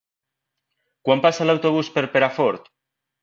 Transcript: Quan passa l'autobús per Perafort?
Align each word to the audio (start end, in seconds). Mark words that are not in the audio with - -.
Quan 1.09 1.19
passa 1.27 1.47
l'autobús 1.49 1.91
per 1.99 2.05
Perafort? 2.17 2.69